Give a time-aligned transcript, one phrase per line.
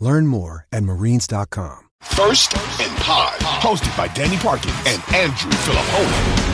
[0.00, 1.88] Learn more at marines.com.
[2.02, 6.46] First and Pod, hosted by Danny Parkin and Andrew Fillipponi.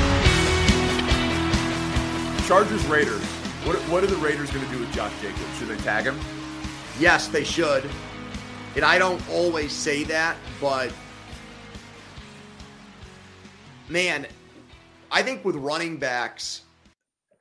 [2.47, 3.23] Chargers Raiders.
[3.65, 5.59] What what are the Raiders going to do with Josh Jacobs?
[5.59, 6.19] Should they tag him?
[6.99, 7.89] Yes, they should.
[8.77, 10.93] And I don't always say that, but
[13.89, 14.27] man,
[15.11, 16.63] I think with running backs,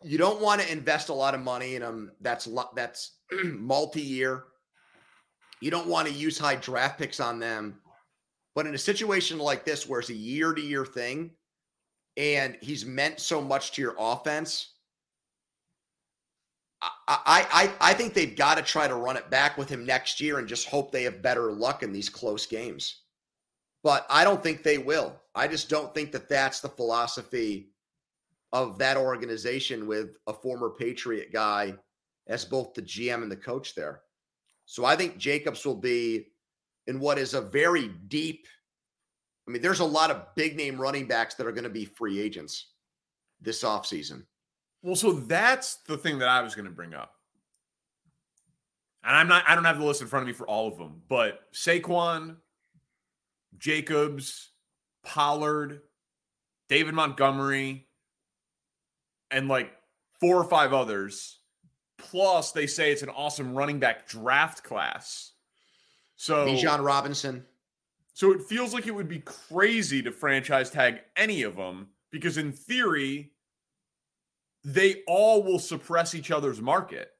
[0.04, 2.12] you don't want to invest a lot of money in them.
[2.22, 3.12] That's that's
[3.44, 4.44] multi-year.
[5.62, 7.80] You don't want to use high draft picks on them.
[8.56, 11.31] But in a situation like this, where it's a year-to-year thing,
[12.17, 14.73] and he's meant so much to your offense,
[16.82, 20.20] I, I I think they've got to try to run it back with him next
[20.20, 23.02] year and just hope they have better luck in these close games.
[23.83, 25.16] But I don't think they will.
[25.36, 27.70] I just don't think that that's the philosophy
[28.52, 31.76] of that organization with a former Patriot guy
[32.28, 34.02] as both the GM and the coach there.
[34.71, 36.27] So I think Jacobs will be
[36.87, 38.48] in what is a very deep.
[39.45, 41.83] I mean, there's a lot of big name running backs that are going to be
[41.83, 42.67] free agents
[43.42, 44.23] this offseason.
[44.81, 47.15] Well, so that's the thing that I was going to bring up.
[49.04, 50.77] And I'm not I don't have the list in front of me for all of
[50.77, 52.37] them, but Saquon,
[53.58, 54.52] Jacobs,
[55.04, 55.81] Pollard,
[56.70, 57.89] David Montgomery,
[59.31, 59.70] and like
[60.21, 61.41] four or five others.
[62.02, 65.32] Plus, they say it's an awesome running back draft class.
[66.16, 67.45] So Bijan Robinson.
[68.14, 72.38] So it feels like it would be crazy to franchise tag any of them because,
[72.38, 73.32] in theory,
[74.64, 77.11] they all will suppress each other's market.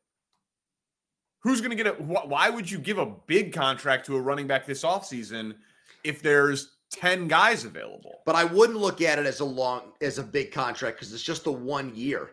[1.40, 2.00] Who's going to get it?
[2.02, 5.56] Why would you give a big contract to a running back this offseason
[6.04, 8.20] if there's 10 guys available?
[8.26, 11.24] But I wouldn't look at it as a long as a big contract because it's
[11.24, 12.32] just the one year.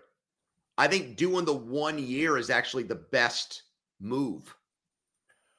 [0.79, 3.65] I think doing the one year is actually the best
[4.01, 4.55] move.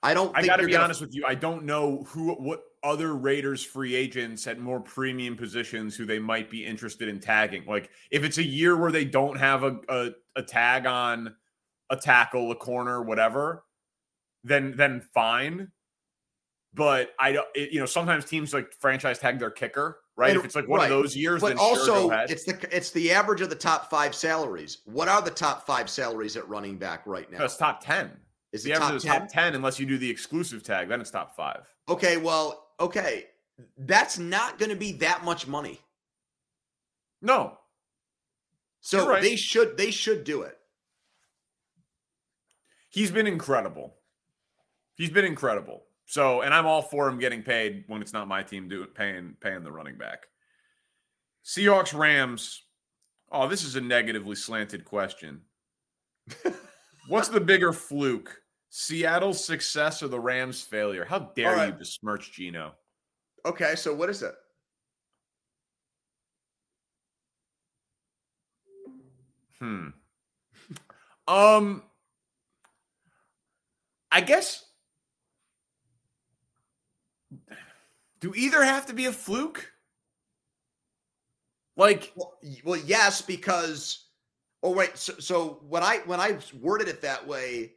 [0.02, 0.36] I don't.
[0.36, 1.26] I got to be gonna- honest with you.
[1.28, 6.20] I don't know who, what other Raiders free agents at more premium positions who they
[6.20, 7.66] might be interested in tagging.
[7.66, 11.36] Like if it's a year where they don't have a a, a tag on
[11.90, 13.66] a tackle, a corner, whatever,
[14.46, 15.70] then then fine.
[16.74, 17.48] But I don't.
[17.54, 20.32] It, you know, sometimes teams like franchise tag their kicker, right?
[20.32, 20.92] And- if it's like one right.
[20.92, 22.30] of those years, but then also sure, go ahead.
[22.30, 24.80] it's the it's the average of the top five salaries.
[24.86, 27.40] What are the top five salaries at running back right now?
[27.40, 28.12] No, it's top ten.
[28.52, 31.10] Is the it average top top ten unless you do the exclusive tag, then it's
[31.12, 31.66] top five.
[31.88, 33.28] Okay, well, okay,
[33.78, 35.80] that's not going to be that much money.
[37.22, 37.58] No,
[38.82, 39.22] So right.
[39.22, 40.58] they should they should do it.
[42.90, 43.96] he's been incredible.
[44.96, 45.84] He's been incredible.
[46.10, 49.36] So, and I'm all for him getting paid when it's not my team doing paying
[49.40, 50.26] paying the running back.
[51.46, 52.64] Seahawks Rams.
[53.32, 55.42] Oh, this is a negatively slanted question.
[57.10, 58.42] What's the bigger fluke?
[58.72, 61.06] Seattle's success or the Rams' failure?
[61.06, 61.68] How dare right.
[61.68, 62.74] you besmirch Geno?
[63.46, 64.34] Okay, so what is it?
[69.60, 69.90] Hmm.
[71.28, 71.84] Um
[74.12, 74.66] I guess
[78.20, 79.74] do either have to be a fluke?
[81.76, 84.08] Like Well, well, yes, because
[84.64, 87.74] oh wait, so, so when I when I worded it that way,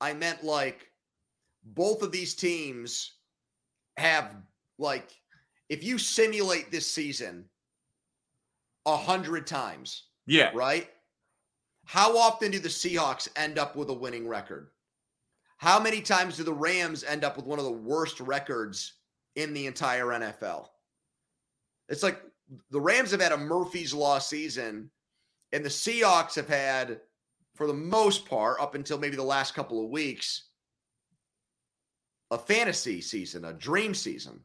[0.00, 0.90] I meant like
[1.64, 3.14] both of these teams
[3.98, 4.36] have
[4.78, 5.10] Like,
[5.68, 7.48] if you simulate this season
[8.86, 10.50] a hundred times, Yeah.
[10.54, 10.90] right?
[11.84, 14.70] How often do the Seahawks end up with a winning record?
[15.58, 18.99] How many times do the Rams end up with one of the worst records
[19.36, 20.66] in the entire NFL?
[21.88, 22.20] It's like
[22.70, 24.90] the Rams have had a Murphy's Law season,
[25.52, 27.00] and the Seahawks have had,
[27.54, 30.48] for the most part, up until maybe the last couple of weeks,
[32.30, 34.40] a fantasy season, a dream season.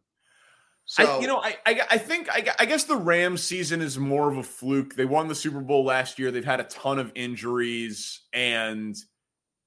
[0.85, 3.97] So I, you know, I, I, I think I, I guess the Rams season is
[3.97, 4.95] more of a fluke.
[4.95, 6.29] They won the Super Bowl last year.
[6.29, 8.95] They've had a ton of injuries, and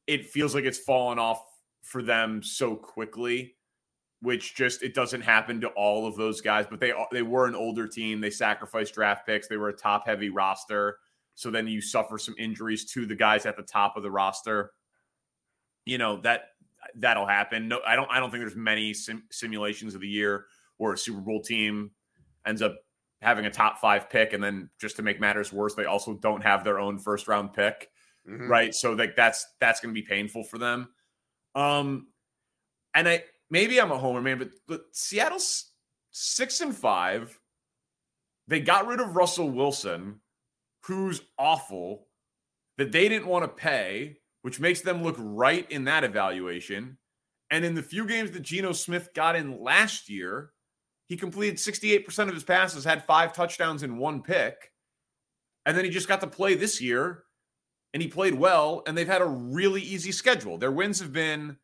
[0.06, 1.44] it feels like it's fallen off
[1.82, 3.56] for them so quickly.
[4.20, 6.66] Which just it doesn't happen to all of those guys.
[6.68, 8.20] But they they were an older team.
[8.20, 9.46] They sacrificed draft picks.
[9.46, 10.98] They were a top heavy roster.
[11.36, 14.72] So then you suffer some injuries to the guys at the top of the roster.
[15.86, 16.46] You know that
[16.96, 17.68] that'll happen.
[17.68, 18.10] No, I don't.
[18.10, 20.46] I don't think there's many sim- simulations of the year
[20.78, 21.92] where a Super Bowl team
[22.44, 22.74] ends up
[23.22, 26.42] having a top five pick, and then just to make matters worse, they also don't
[26.42, 27.88] have their own first round pick,
[28.28, 28.48] Mhm.
[28.48, 28.74] right?
[28.74, 30.88] So like that's that's going to be painful for them.
[31.54, 32.08] Um,
[32.94, 35.72] and I maybe I'm a homer man, but but Seattle's
[36.10, 37.38] six and five.
[38.46, 40.20] They got rid of Russell Wilson,
[40.84, 42.06] who's awful,
[42.78, 46.96] that they didn't want to pay, which makes them look right in that evaluation.
[47.50, 50.52] And in the few games that Geno Smith got in last year,
[51.08, 54.72] he completed 68% of his passes, had five touchdowns in one pick.
[55.66, 57.24] And then he just got to play this year
[57.92, 58.82] and he played well.
[58.86, 60.58] And they've had a really easy schedule.
[60.58, 61.56] Their wins have been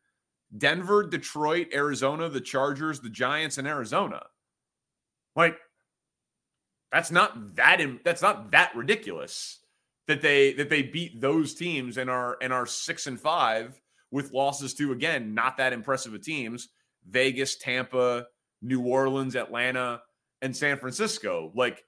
[0.57, 4.23] Denver, Detroit, Arizona, the Chargers, the Giants, and Arizona.
[5.35, 5.57] Like,
[6.91, 9.59] that's not that that's not that ridiculous
[10.07, 13.79] that they that they beat those teams and are and are six and five
[14.11, 16.69] with losses to again not that impressive of teams
[17.07, 18.27] Vegas, Tampa,
[18.61, 20.01] New Orleans, Atlanta,
[20.41, 21.51] and San Francisco.
[21.55, 21.83] Like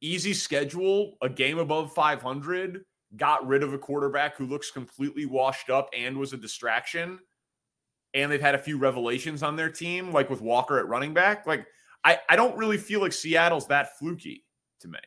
[0.00, 2.84] easy schedule, a game above 500,
[3.16, 7.18] got rid of a quarterback who looks completely washed up and was a distraction.
[8.14, 11.46] And they've had a few revelations on their team, like with Walker at running back.
[11.46, 11.66] Like,
[12.04, 14.44] I, I don't really feel like Seattle's that fluky
[14.80, 14.98] to me.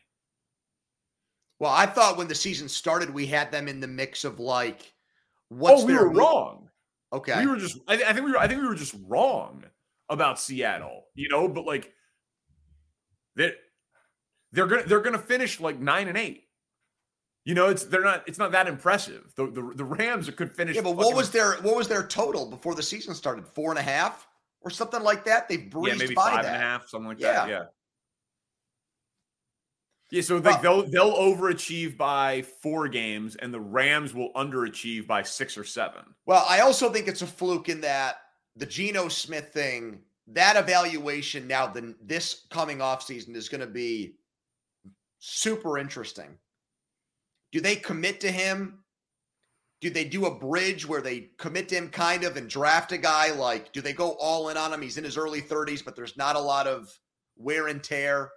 [1.59, 4.93] Well, I thought when the season started, we had them in the mix of like,
[5.49, 6.69] what's oh, we were wrong.
[7.13, 7.39] Okay.
[7.39, 9.63] We were just I, I think we were I think we were just wrong
[10.09, 11.93] about Seattle, you know, but like
[13.35, 13.53] they're
[14.51, 16.44] they're gonna they're gonna finish like nine and eight.
[17.45, 19.31] You know, it's they're not it's not that impressive.
[19.35, 22.49] The the, the Rams could finish yeah, but what was their what was their total
[22.49, 23.47] before the season started?
[23.47, 24.27] Four and a half
[24.61, 25.47] or something like that.
[25.47, 26.53] They yeah, maybe by five that.
[26.53, 27.33] and a half, something like Yeah.
[27.33, 27.49] that.
[27.49, 27.63] Yeah.
[30.11, 35.23] Yeah, so like they'll they'll overachieve by four games, and the Rams will underachieve by
[35.23, 36.03] six or seven.
[36.25, 38.17] Well, I also think it's a fluke in that
[38.55, 43.67] the Geno Smith thing, that evaluation now, the this coming off season is going to
[43.67, 44.15] be
[45.19, 46.37] super interesting.
[47.55, 48.79] Do they commit to him?
[49.79, 52.97] Do they do a bridge where they commit to him kind of and draft a
[52.97, 53.31] guy?
[53.31, 54.81] Like, do they go all in on him?
[54.81, 56.93] He's in his early 30s, but there's not a lot of
[57.37, 58.29] wear and tear.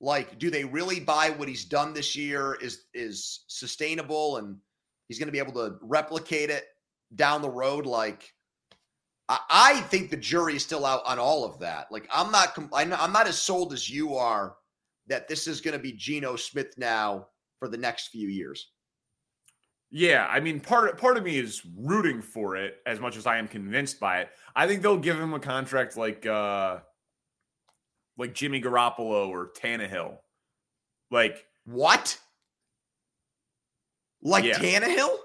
[0.00, 4.56] Like, do they really buy what he's done this year is is sustainable and
[5.06, 6.64] he's going to be able to replicate it
[7.14, 7.86] down the road?
[7.86, 8.34] Like,
[9.28, 11.92] I, I think the jury is still out on all of that.
[11.92, 14.56] Like, I'm not com- I'm not I'm not as sold as you are
[15.06, 17.28] that this is going to be Geno Smith now
[17.58, 18.70] for the next few years.
[19.90, 23.38] Yeah, I mean, part part of me is rooting for it as much as I
[23.38, 24.30] am convinced by it.
[24.54, 26.78] I think they'll give him a contract like uh
[28.18, 30.16] like Jimmy Garoppolo or Tannehill.
[31.10, 32.18] Like what?
[34.22, 34.58] Like Yeah.
[34.58, 35.16] Tannehill?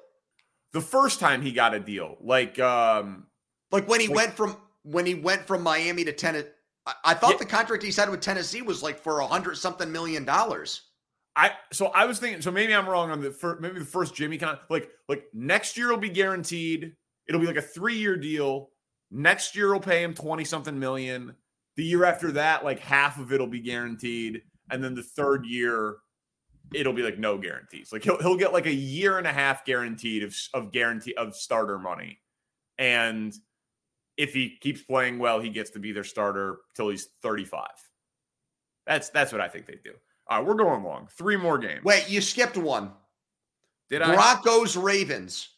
[0.73, 3.27] the first time he got a deal, like um
[3.71, 6.47] Like when he Like- went from when he went from Miami to Tennessee.
[6.85, 7.37] I, I thought Yeah.
[7.37, 10.90] the contract he signed with Tennessee was like for a hundred something million dollars.
[11.35, 14.13] I so I was thinking so maybe I'm wrong on the first maybe the first
[14.13, 16.93] Jimmy con like like next year will be guaranteed.
[17.27, 18.69] It'll be like a three year deal.
[19.11, 21.35] Next year will pay him 20 something million.
[21.77, 24.41] The year after that, like half of it'll be guaranteed.
[24.69, 25.97] And then the third year,
[26.73, 27.91] it'll be like no guarantees.
[27.93, 31.35] Like he'll he'll get like a year and a half guaranteed of of guarantee of
[31.35, 32.19] starter money.
[32.77, 33.33] And
[34.17, 37.67] if he keeps playing well, he gets to be their starter till he's 35.
[38.85, 39.93] That's that's what I think they do.
[40.31, 41.07] Right, we're going long.
[41.11, 41.83] Three more games.
[41.83, 42.91] Wait, you skipped one.
[43.89, 44.13] Did I?
[44.13, 45.49] Broncos Ravens.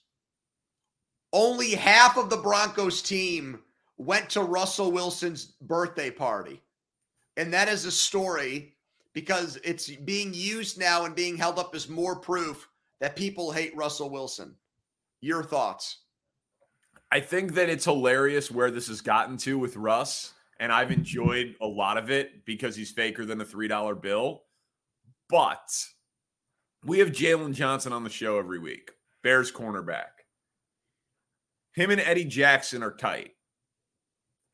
[1.31, 3.59] Only half of the Broncos team
[3.97, 6.61] went to Russell Wilson's birthday party.
[7.37, 8.73] And that is a story
[9.13, 12.67] because it's being used now and being held up as more proof
[12.99, 14.55] that people hate Russell Wilson.
[15.21, 15.99] Your thoughts?
[17.11, 20.33] I think that it's hilarious where this has gotten to with Russ.
[20.59, 24.43] and I've enjoyed a lot of it because he's faker than a $3 bill.
[25.33, 25.87] But
[26.85, 28.91] we have Jaylon Johnson on the show every week,
[29.23, 30.11] Bears cornerback.
[31.73, 33.31] Him and Eddie Jackson are tight.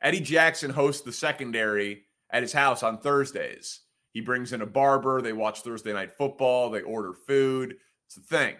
[0.02, 3.82] Eddie Jackson hosts the secondary at his house on Thursdays.
[4.14, 5.22] He brings in a barber.
[5.22, 6.70] They watch Thursday night football.
[6.70, 7.76] They order food.
[8.08, 8.56] It's a thing.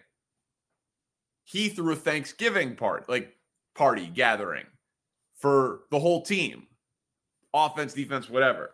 [1.46, 3.34] He threw a Thanksgiving part, like
[3.76, 4.66] party gathering
[5.38, 6.68] for the whole team,
[7.54, 8.72] offense, defense, whatever.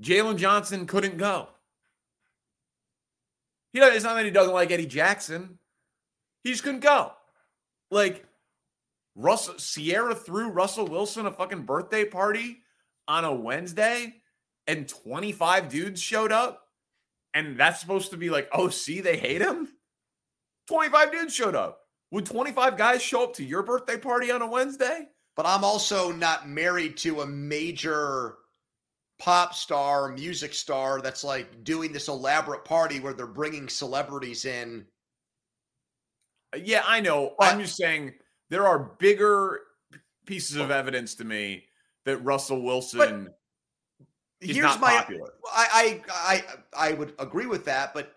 [0.00, 1.48] Jaylon Johnson couldn't go.
[3.72, 5.58] He it's not that he doesn't like Eddie Jackson.
[6.44, 7.12] He just couldn't go.
[7.90, 8.24] Like
[9.14, 12.58] Russell Ciara threw Russell Wilson a fucking birthday party
[13.06, 14.14] on a Wednesday
[14.66, 16.62] and 25 dudes showed up.
[17.34, 19.68] And that's supposed to be like, oh, see, they hate him.
[20.68, 21.80] 25 dudes showed up.
[22.10, 25.08] Would 25 guys show up to your birthday party on a Wednesday?
[25.36, 28.36] But I'm also not married to a major
[29.18, 34.86] pop star, music star that's like doing this elaborate party where they're bringing celebrities in.
[36.56, 37.34] Yeah, I know.
[37.38, 38.14] But, I'm just saying
[38.48, 39.60] there are bigger
[40.26, 41.64] pieces of evidence to me
[42.04, 43.28] that Russell Wilson
[44.40, 45.32] is not my, popular.
[45.52, 46.42] I, I
[46.76, 48.14] I I would agree with that, but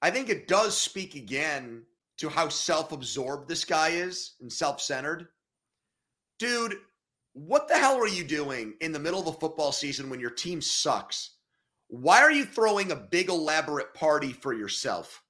[0.00, 1.82] I think it does speak again
[2.18, 5.28] to how self-absorbed this guy is and self-centered.
[6.38, 6.76] Dude,
[7.36, 10.30] what the hell are you doing in the middle of the football season when your
[10.30, 11.36] team sucks?
[11.88, 15.22] Why are you throwing a big elaborate party for yourself?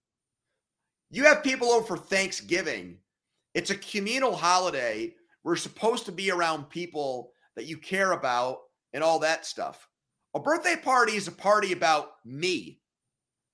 [1.11, 2.99] You have people over for Thanksgiving.
[3.55, 5.15] It's a communal holiday.
[5.43, 8.59] We're supposed to be around people that you care about
[8.93, 9.89] and all that stuff.
[10.33, 12.79] A birthday party is a party about me.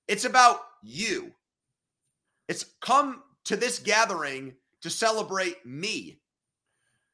[0.07, 1.31] It's about you.
[2.47, 6.19] It's come to this gathering to celebrate me.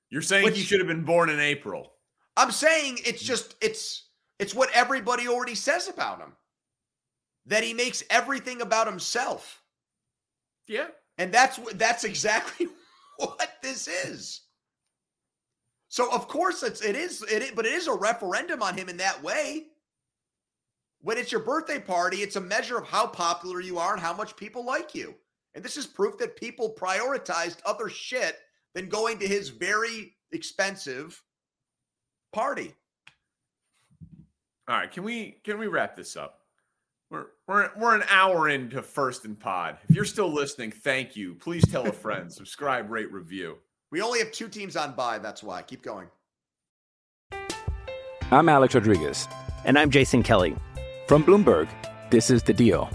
[0.09, 1.93] You're saying Which, he should have been born in April.
[2.35, 3.27] I'm saying it's mm.
[3.27, 4.07] just it's
[4.39, 6.33] it's what everybody already says about him.
[7.45, 9.61] That he makes everything about himself.
[10.67, 10.87] Yeah.
[11.17, 12.67] And that's that's exactly
[13.17, 14.41] what this is.
[15.89, 18.89] So of course it's it is it is, but it is a referendum on him
[18.89, 19.65] in that way.
[21.01, 24.13] When it's your birthday party, it's a measure of how popular you are and how
[24.13, 25.15] much people like you.
[25.55, 28.37] And this is proof that people prioritized other shit
[28.75, 31.21] than going to his very expensive
[32.33, 32.73] party.
[34.67, 36.41] All right, can we can we wrap this up?
[37.09, 39.77] We're we're we're an hour into first and pod.
[39.89, 41.33] If you're still listening, thank you.
[41.33, 43.57] Please tell a friend, subscribe, rate, review.
[43.91, 45.17] We only have two teams on bye.
[45.17, 45.63] That's why.
[45.63, 46.07] Keep going.
[48.31, 49.27] I'm Alex Rodriguez.
[49.65, 50.55] And I'm Jason Kelly.
[51.07, 51.67] From Bloomberg,
[52.11, 52.87] this is The Deal.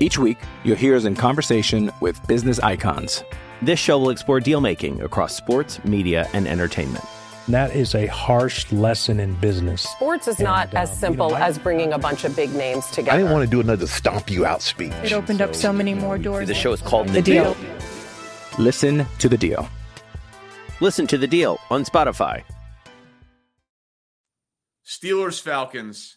[0.00, 3.22] Each week, you'll hear us in conversation with business icons.
[3.62, 7.04] This show will explore deal making across sports, media, and entertainment.
[7.46, 9.82] That is a harsh lesson in business.
[9.82, 12.52] Sports is and, not uh, as simple you know, as bringing a bunch of big
[12.54, 13.12] names together.
[13.12, 14.92] I didn't want to do another stomp you out speech.
[15.04, 16.48] It opened so, up so many more doors.
[16.48, 17.54] The show is called The, the deal.
[17.54, 17.78] deal.
[18.58, 19.68] Listen to the deal.
[20.80, 22.42] Listen to the deal on Spotify.
[24.84, 26.16] Steelers Falcons.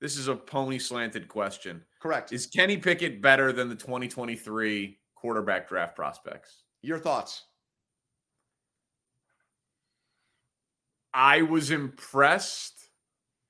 [0.00, 1.84] This is a pony slanted question.
[2.02, 2.32] Correct.
[2.32, 6.62] Is Kenny Pickett better than the 2023 quarterback draft prospects?
[6.82, 7.44] Your thoughts?
[11.12, 12.74] I was impressed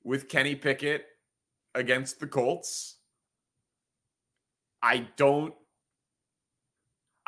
[0.04, 1.04] with Kenny Pickett
[1.74, 2.96] against the Colts.
[4.82, 5.54] I don't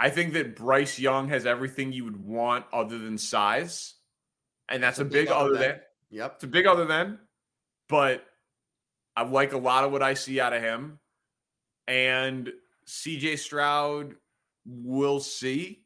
[0.00, 3.96] I think that Bryce Young has everything you would want other than size.
[4.66, 5.60] And that's, a, big, big, other than.
[5.60, 5.80] than.
[6.10, 6.32] Yep.
[6.36, 7.18] It's a big other than.
[7.86, 8.24] But
[9.14, 11.00] I like a lot of what I see out of him.
[11.86, 12.50] And
[12.86, 14.14] CJ Stroud,
[14.66, 15.84] we'll see.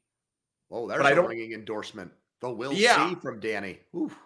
[0.71, 2.11] Oh, there's but a ringing endorsement.
[2.41, 3.09] The will yeah.
[3.09, 3.79] see from Danny.
[3.97, 4.17] Oof.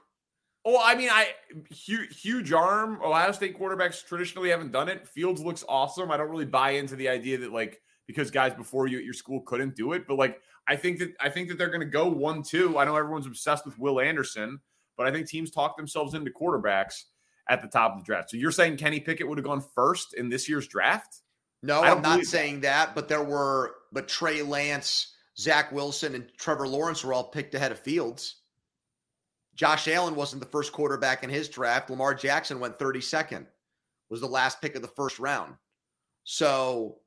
[0.65, 1.29] Oh, I mean, I
[1.71, 3.01] huge, huge arm.
[3.03, 5.07] Ohio State quarterbacks traditionally haven't done it.
[5.09, 6.11] Fields looks awesome.
[6.11, 9.15] I don't really buy into the idea that like because guys before you at your
[9.15, 10.07] school couldn't do it.
[10.07, 12.77] But like, I think that I think that they're going to go one two.
[12.79, 14.59] I know everyone's obsessed with Will Anderson,
[14.97, 17.05] but I think teams talk themselves into quarterbacks
[17.49, 18.31] at the top of the draft.
[18.31, 21.23] So you're saying Kenny Pickett would have gone first in this year's draft?
[21.63, 22.95] No, I'm not saying that.
[22.95, 27.73] But there were, but Trey Lance, Zach Wilson, and Trevor Lawrence were all picked ahead
[27.73, 28.43] of Fields.
[29.55, 31.91] Josh Allen wasn't the first quarterback in his draft.
[31.91, 33.47] Lamar Jackson went 32nd,
[34.09, 35.55] was the last pick of the first round.
[36.25, 36.99] So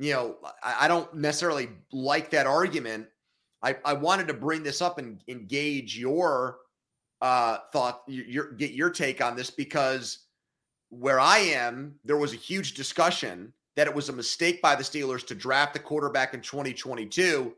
[0.00, 3.06] you know, I, I don't necessarily like that argument.
[3.62, 6.56] I, I wanted to bring this up and engage your
[7.20, 10.26] uh, thought, your get your take on this because
[10.88, 14.82] where I am, there was a huge discussion that it was a mistake by the
[14.82, 17.54] Steelers to draft the quarterback in 2022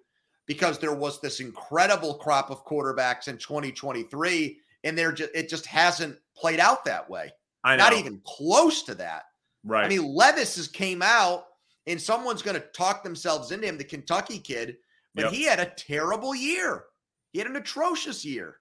[0.47, 5.67] because there was this incredible crop of quarterbacks in 2023 and they're just it just
[5.67, 7.33] hasn't played out that way.
[7.65, 7.83] I know.
[7.83, 9.25] Not even close to that.
[9.65, 9.85] right.
[9.85, 11.47] I mean, Levis has came out,
[11.89, 14.77] and someone's going to talk themselves into him, the Kentucky kid,
[15.17, 15.33] but Yep.
[15.33, 16.85] he had a terrible year.
[17.33, 18.61] He had an atrocious year.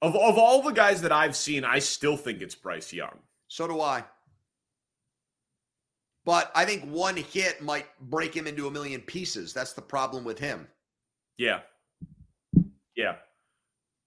[0.00, 3.18] of of all the guys that I've seen, I still think it's Bryce Young.
[3.48, 4.04] So do I.
[6.24, 9.52] But I think one hit might break him into a million pieces.
[9.52, 10.68] That's the problem with him.
[11.36, 11.60] Yeah.
[12.94, 13.16] Yeah.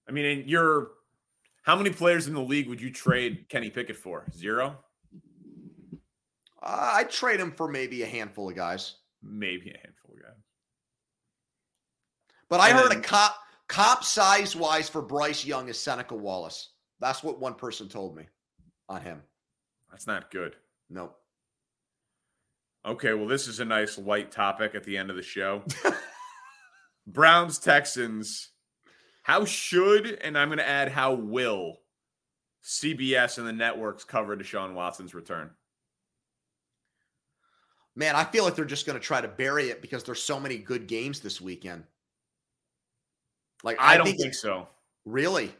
[0.07, 0.91] I mean, and you're
[1.63, 4.25] how many players in the league would you trade Kenny Pickett for?
[4.31, 4.77] Zero?
[6.61, 8.95] Uh, I'd trade him for maybe a handful of guys.
[9.21, 10.43] Maybe a handful of guys.
[12.49, 13.35] But I And heard then- a cop
[13.67, 16.69] cop size wise for Bryce Young is Seneca Wallace.
[16.99, 18.27] That's what one person told me
[18.87, 19.21] on him.
[19.89, 20.55] That's not good.
[20.89, 21.19] Nope.
[22.85, 25.63] Okay, well, this is a nice light topic at the end of the show.
[27.07, 28.49] Browns Texans.
[29.23, 31.77] How should, and I'm going to add how will,
[32.63, 35.49] CBS and the networks cover Deshaun Watson's return?
[37.95, 40.39] Man, I feel like they're just going to try to bury it because there's so
[40.39, 41.85] many good games this weekend.
[43.63, 44.67] Like I, don't think, think so.
[45.05, 45.51] really.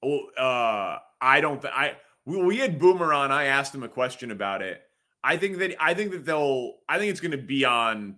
[0.00, 1.60] Well, uh, I don't.
[1.60, 3.32] Th- I we, we had Boomer on.
[3.32, 4.82] I asked him a question about it.
[5.24, 6.74] I think that I think that they'll.
[6.86, 8.16] I think it's going to be on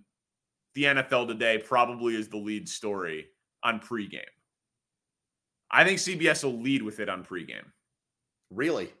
[0.75, 1.57] the NFL today.
[1.57, 3.27] Probably is the lead story
[3.63, 4.21] on pregame.
[5.71, 7.65] I think CBS will lead with it on pregame.
[8.51, 8.93] Really?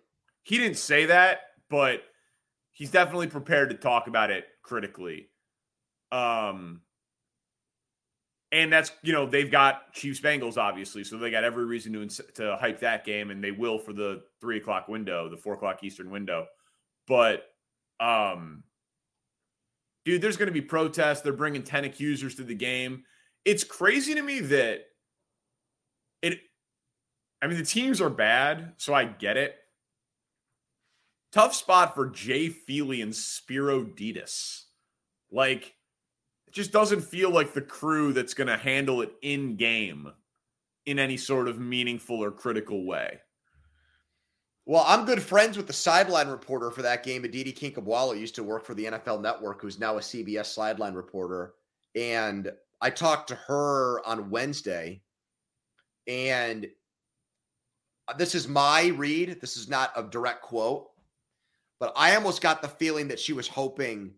[0.43, 2.01] He didn't say that, but
[2.71, 5.29] he's definitely prepared to talk about it critically.
[6.11, 6.81] Um,
[8.53, 12.03] and that's you know they've got Chiefs Bengals obviously, so they got every reason to
[12.03, 15.55] ins- to hype that game, and they will for the three o'clock window, the four
[15.55, 16.45] o'clock Eastern window.
[17.05, 17.43] But
[17.99, 18.63] um,
[20.05, 21.21] dude, there's going to be protests.
[21.21, 23.03] They're bringing ten accusers to the game.
[23.45, 24.85] It's crazy to me that
[26.21, 26.39] it.
[27.41, 29.55] I mean, the teams are bad, so I get it.
[31.31, 34.65] Tough spot for Jay Feely and Spero Dedes.
[35.31, 35.75] Like,
[36.47, 40.11] it just doesn't feel like the crew that's going to handle it in game
[40.85, 43.19] in any sort of meaningful or critical way.
[44.69, 48.43] Well, I'm good friends with the sideline reporter for that game, Aditi Kinkhabwala, used to
[48.43, 51.53] work for the NFL Network, who's now a CBS sideline reporter.
[51.95, 52.51] And
[52.81, 55.01] I talked to her on Wednesday,
[56.05, 56.67] and
[58.17, 59.39] this is my read.
[59.39, 60.89] This is not a direct quote,
[61.79, 64.15] but I almost got the feeling that she was hoping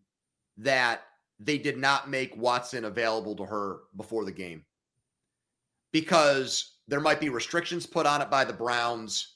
[0.57, 1.01] that
[1.39, 4.65] they did not make Watson available to her before the game.
[5.93, 9.35] Because there might be restrictions put on it by the Browns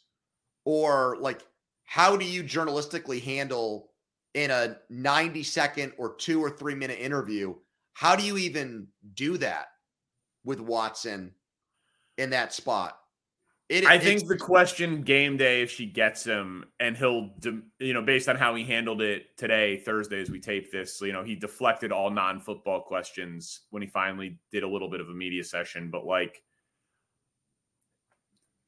[0.65, 1.41] or like
[1.85, 3.91] how do you journalistically handle
[4.33, 7.53] in a 90 second or 2 or 3 minute interview
[7.93, 9.67] how do you even do that
[10.43, 11.33] with Watson
[12.17, 12.99] in that spot
[13.69, 17.31] it, I think the question game day, if she gets him, and he'll,
[17.79, 21.13] you know, based on how he handled it today, Thursday, as we tape this, you
[21.13, 25.09] know, he deflected all non football questions when he finally did a little bit of
[25.09, 25.89] a media session.
[25.89, 26.43] But like,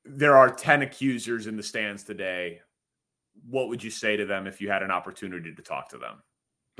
[0.05, 2.61] there are 10 accusers in the stands today.
[3.49, 6.21] What would you say to them if you had an opportunity to talk to them?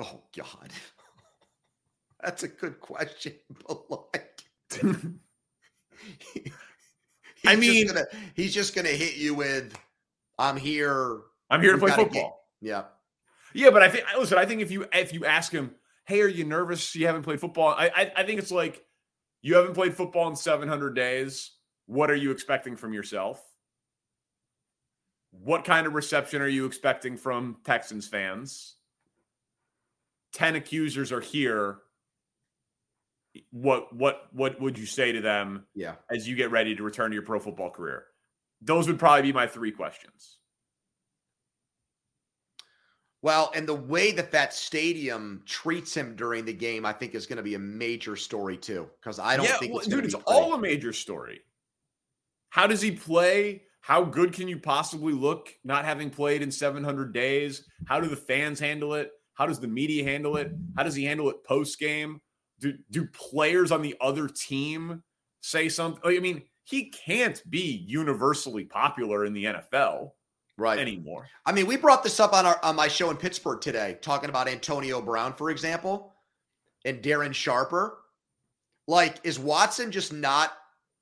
[0.02, 0.72] oh god
[2.22, 3.32] that's a good question
[3.68, 4.42] but like
[7.46, 9.74] I mean- just gonna, he's just gonna hit you with
[10.38, 12.46] i'm here I'm here to play got a game." football.
[12.60, 12.84] yeah
[13.54, 14.38] Yeah, but I think listen.
[14.38, 15.72] I think if you if you ask him,
[16.08, 16.94] "Hey, are you nervous?
[16.94, 18.84] You haven't played football?" I I, I think it's like
[19.42, 21.52] you haven't played football in 700 days.
[21.88, 23.44] What are you expecting from yourself?
[25.32, 28.76] What kind of reception are you expecting from Texans fans?
[30.34, 31.80] Ten accusers are here.
[33.52, 37.12] What what what would you say to them yeah as you get ready to return
[37.12, 38.06] to your pro football career?
[38.62, 40.38] Those would probably be my three questions.
[43.22, 47.26] Well, and the way that that stadium treats him during the game, I think is
[47.26, 48.88] going to be a major story too.
[49.02, 51.42] Because I don't Yeah, think well, it's dude, it's all a major story.
[52.56, 53.64] How does he play?
[53.82, 57.68] How good can you possibly look not having played in 700 days?
[57.84, 59.12] How do the fans handle it?
[59.34, 60.54] How does the media handle it?
[60.78, 62.22] How does he handle it post game?
[62.62, 65.04] Do do players on the other team
[65.42, 66.02] say something?
[66.06, 70.12] I mean, he can't be universally popular in the NFL
[70.58, 71.28] right anymore.
[71.46, 74.30] I mean, we brought this up on our on my show in Pittsburgh today, talking
[74.30, 76.16] about Antonio Brown, for example,
[76.86, 77.98] and Darren Sharper.
[78.88, 80.54] Like, is Watson just not?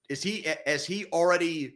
[0.10, 1.76] Is he has he already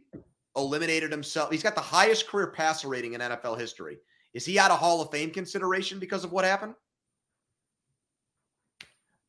[0.56, 1.50] eliminated himself?
[1.50, 3.98] He's got the highest career passer rating in NFL history.
[4.34, 6.74] Is he out of Hall of Fame consideration because of what happened?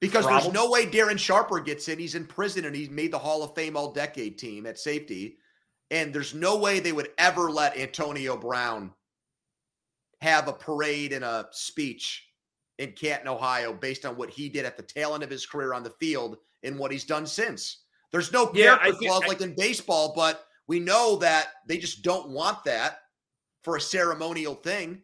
[0.02, 2.00] Because there's no way Darren Sharper gets in.
[2.00, 5.38] He's in prison and he's made the Hall of Fame all decade team at safety.
[5.92, 8.94] And there's no way they would ever let Antonio Brown
[10.22, 12.28] have a parade and a speech
[12.78, 15.74] in Canton, Ohio, based on what he did at the tail end of his career
[15.74, 17.84] on the field and what he's done since.
[18.12, 22.30] There's no character yeah, clause like in baseball, but we know that they just don't
[22.30, 23.00] want that
[23.64, 25.02] for a ceremonial thing.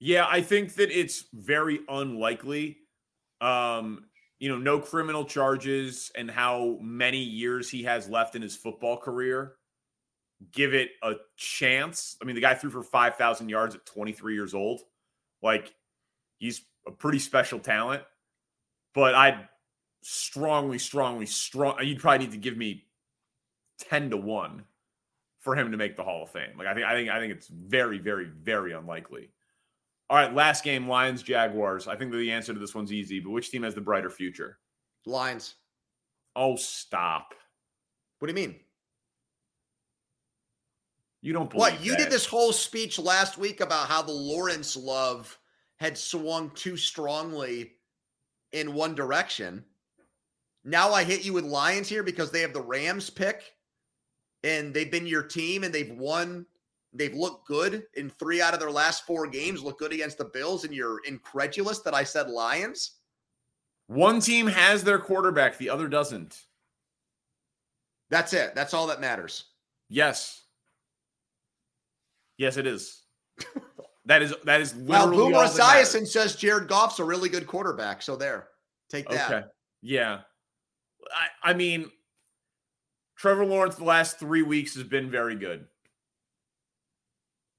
[0.00, 2.78] Yeah, I think that it's very unlikely.
[3.40, 4.04] Um,
[4.38, 8.96] you know, no criminal charges and how many years he has left in his football
[8.96, 9.54] career
[10.52, 12.16] give it a chance.
[12.22, 14.82] I mean, the guy threw for 5,000 yards at 23 years old.
[15.42, 15.74] Like,
[16.38, 18.02] he's a pretty special talent,
[18.94, 19.48] but I'd
[20.08, 21.76] strongly, strongly, strong.
[21.82, 22.86] You'd probably need to give me
[23.90, 24.64] 10 to 1
[25.40, 26.56] for him to make the Hall of Fame.
[26.56, 29.30] Like, I think, I think, I think it's very, very, very unlikely.
[30.08, 31.86] All right, last game, Lions Jaguars.
[31.86, 34.08] I think that the answer to this one's easy, but which team has the brighter
[34.08, 34.58] future?
[35.04, 35.56] Lions.
[36.34, 37.34] Oh, stop.
[38.18, 38.58] What do you mean?
[41.20, 41.84] You don't What?
[41.84, 41.98] You that.
[41.98, 45.38] did this whole speech last week about how the Lawrence love
[45.76, 47.72] had swung too strongly
[48.52, 49.64] in one direction.
[50.64, 53.54] Now I hit you with Lions here because they have the Rams pick
[54.44, 56.46] and they've been your team and they've won
[56.92, 60.24] They've looked good in three out of their last four games, look good against the
[60.24, 62.92] Bills, and you're incredulous that I said Lions?
[63.88, 66.44] One team has their quarterback, the other doesn't.
[68.10, 68.54] That's it.
[68.54, 69.44] That's all that matters.
[69.90, 70.42] Yes.
[72.38, 73.02] Yes, it is.
[74.06, 75.44] that is that is literally well.
[75.44, 78.00] Boomer Esiason says Jared Goff's a really good quarterback.
[78.00, 78.48] So there,
[78.88, 79.30] take that.
[79.30, 79.46] Okay.
[79.82, 80.20] Yeah.
[81.14, 81.90] I, I mean,
[83.16, 85.66] Trevor Lawrence the last three weeks has been very good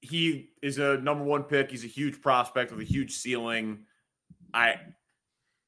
[0.00, 1.70] he is a number one pick.
[1.70, 3.80] He's a huge prospect with a huge ceiling.
[4.54, 4.76] I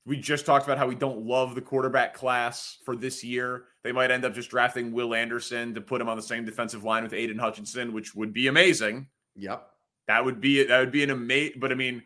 [0.04, 3.64] we just talked about how we don't love the quarterback class for this year.
[3.84, 6.82] They might end up just drafting Will Anderson to put him on the same defensive
[6.82, 9.06] line with Aidan Hutchinson, which would be amazing.
[9.36, 9.68] Yep.
[10.08, 12.02] That would be that would be an amazing but I mean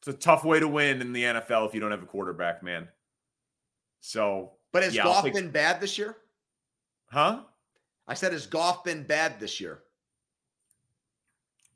[0.00, 2.62] it's a tough way to win in the NFL if you don't have a quarterback,
[2.62, 2.88] man.
[4.00, 5.34] So But has yeah, take...
[5.34, 6.16] been bad this year?
[7.10, 7.40] Huh?
[8.06, 9.80] I said has Goff been bad this year?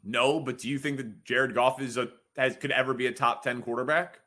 [0.04, 3.12] No, but do you think that Jared Goff is a has could ever be a
[3.12, 4.20] top 10 quarterback?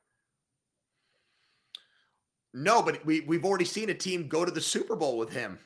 [2.54, 5.60] No, but we we've already seen a team go to the Super Bowl with him.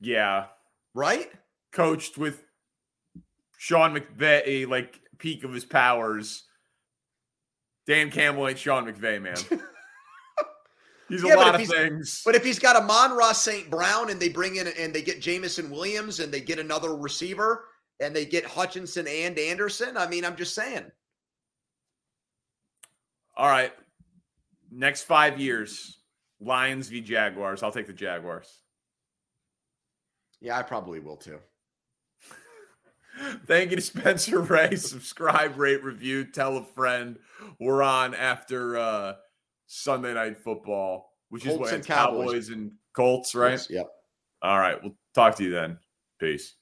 [0.00, 0.46] Yeah.
[0.94, 1.30] Right?
[1.72, 2.42] Coached with
[3.58, 6.44] Sean McVay, like peak of his powers.
[7.88, 9.36] Dan Campbell ain't Sean McVay, man.
[11.08, 12.20] He's yeah, a lot of things.
[12.22, 13.70] But if he's got Amon-Ra St.
[13.70, 17.64] Brown and they bring in and they get Jameson Williams and they get another receiver
[17.98, 20.84] and they get Hutchinson and Anderson, I mean, I'm just saying.
[23.38, 23.72] All right.
[24.70, 26.02] Next five years,
[26.40, 27.00] Lions v.
[27.00, 27.62] Jaguars.
[27.62, 28.60] I'll take the Jaguars.
[30.42, 31.38] Yeah, I probably will too.
[33.46, 34.76] Thank you to Spencer Ray.
[34.76, 37.18] Subscribe, rate, review, tell a friend.
[37.60, 39.14] We're on after uh
[39.66, 42.26] Sunday night football, which Colts is what Cowboys.
[42.26, 43.52] Cowboys and Colts, right?
[43.52, 43.86] Yes, yep.
[44.42, 44.82] All right.
[44.82, 45.78] We'll talk to you then.
[46.20, 46.54] Peace.